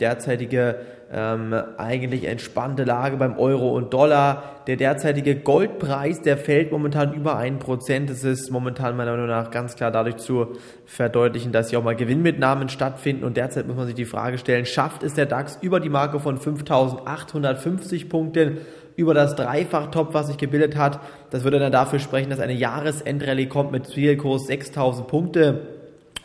[0.00, 0.80] derzeitige
[1.16, 4.42] ähm, eigentlich entspannte Lage beim Euro und Dollar.
[4.66, 8.10] Der derzeitige Goldpreis, der fällt momentan über 1%.
[8.10, 10.48] Es ist momentan meiner Meinung nach ganz klar dadurch zu
[10.86, 13.22] verdeutlichen, dass hier auch mal Gewinnmitnahmen stattfinden.
[13.22, 16.18] Und derzeit muss man sich die Frage stellen, schafft es der DAX über die Marke
[16.18, 18.58] von 5.850 Punkten?
[18.96, 21.00] über das Dreifach-Top, was sich gebildet hat.
[21.30, 25.62] Das würde dann dafür sprechen, dass eine Jahresendrallye kommt mit Zielkurs 6000 Punkte.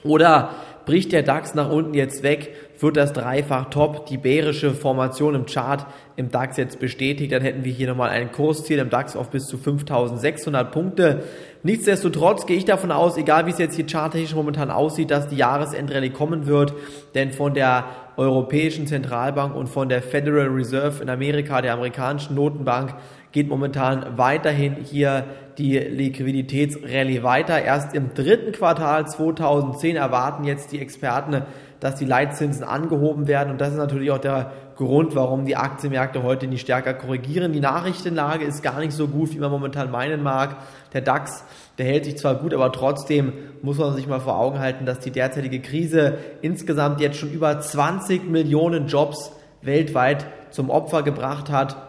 [0.03, 0.51] Oder
[0.89, 5.85] bricht der DAX nach unten jetzt weg, wird das Dreifach-Top, die bärische Formation im Chart
[6.15, 9.45] im DAX jetzt bestätigt, dann hätten wir hier nochmal ein Kursziel im DAX auf bis
[9.45, 11.25] zu 5600 Punkte.
[11.61, 15.35] Nichtsdestotrotz gehe ich davon aus, egal wie es jetzt hier charttechnisch momentan aussieht, dass die
[15.35, 16.73] Jahresendrallye kommen wird,
[17.13, 17.85] denn von der
[18.17, 22.95] Europäischen Zentralbank und von der Federal Reserve in Amerika, der amerikanischen Notenbank,
[23.31, 25.25] geht momentan weiterhin hier
[25.57, 27.61] die Liquiditätsrallye weiter.
[27.61, 31.43] Erst im dritten Quartal 2010 erwarten jetzt die Experten,
[31.79, 33.51] dass die Leitzinsen angehoben werden.
[33.51, 37.51] Und das ist natürlich auch der Grund, warum die Aktienmärkte heute nicht stärker korrigieren.
[37.51, 40.57] Die Nachrichtenlage ist gar nicht so gut, wie man momentan meinen mag.
[40.93, 41.43] Der DAX,
[41.77, 44.99] der hält sich zwar gut, aber trotzdem muss man sich mal vor Augen halten, dass
[44.99, 51.88] die derzeitige Krise insgesamt jetzt schon über 20 Millionen Jobs weltweit zum Opfer gebracht hat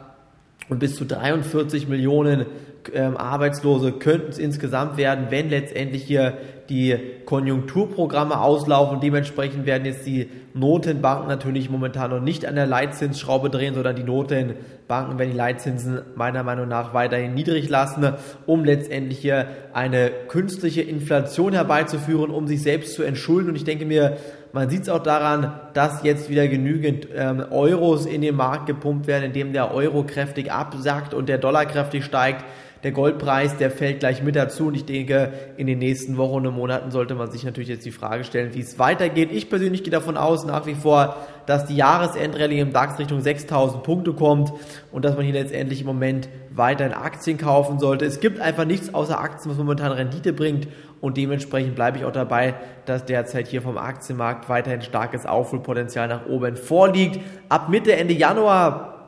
[0.70, 2.46] und bis zu 43 Millionen
[2.94, 6.38] ähm, Arbeitslose könnten es insgesamt werden, wenn letztendlich hier
[6.70, 9.00] die Konjunkturprogramme auslaufen.
[9.00, 14.04] Dementsprechend werden jetzt die Notenbanken natürlich momentan noch nicht an der Leitzinsschraube drehen, sondern die
[14.04, 18.14] Notenbanken werden die Leitzinsen meiner Meinung nach weiterhin niedrig lassen,
[18.46, 23.50] um letztendlich hier eine künstliche Inflation herbeizuführen, um sich selbst zu entschulden.
[23.50, 24.16] Und ich denke mir,
[24.52, 29.06] man sieht es auch daran, dass jetzt wieder genügend ähm, Euros in den Markt gepumpt
[29.06, 32.44] werden, indem der Euro kräftig absackt und der Dollar kräftig steigt.
[32.82, 36.54] Der Goldpreis, der fällt gleich mit dazu und ich denke, in den nächsten Wochen und
[36.54, 39.30] Monaten sollte man sich natürlich jetzt die Frage stellen, wie es weitergeht.
[39.32, 43.82] Ich persönlich gehe davon aus, nach wie vor, dass die Jahresendrallye im DAX Richtung 6000
[43.82, 44.52] Punkte kommt
[44.92, 48.06] und dass man hier letztendlich im Moment weiterhin Aktien kaufen sollte.
[48.06, 50.66] Es gibt einfach nichts außer Aktien, was momentan Rendite bringt
[51.02, 52.54] und dementsprechend bleibe ich auch dabei,
[52.86, 57.20] dass derzeit hier vom Aktienmarkt weiterhin starkes Aufholpotenzial nach oben vorliegt.
[57.50, 58.99] Ab Mitte, Ende Januar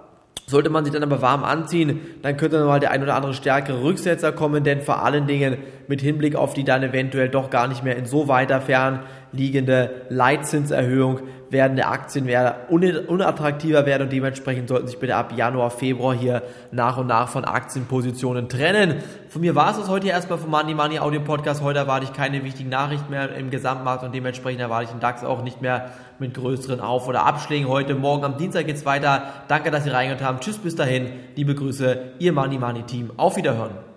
[0.47, 3.35] sollte man sich dann aber warm anziehen, dann könnte dann mal der ein oder andere
[3.35, 5.59] stärkere Rücksetzer kommen, denn vor allen Dingen
[5.89, 9.01] mit Hinblick auf die dann eventuell doch gar nicht mehr in so weiter fern
[9.33, 11.21] liegende Leitzinserhöhung
[11.53, 16.97] werden der Aktienwerte unattraktiver werden und dementsprechend sollten sich bitte ab Januar, Februar hier nach
[16.97, 18.97] und nach von Aktienpositionen trennen.
[19.29, 21.63] Von mir war es das heute erstmal vom Money Money Audio Podcast.
[21.63, 25.25] Heute erwarte ich keine wichtigen Nachrichten mehr im Gesamtmarkt und dementsprechend erwarte ich den DAX
[25.25, 27.69] auch nicht mehr mit größeren Auf- oder Abschlägen.
[27.69, 29.25] Heute, morgen am Dienstag geht's weiter.
[29.49, 30.41] Danke, dass Sie reingehört haben.
[30.41, 31.09] Tschüss, bis dahin.
[31.37, 33.11] Liebe Grüße, Ihr Money Money Team.
[33.19, 33.92] Auf Wiederhören.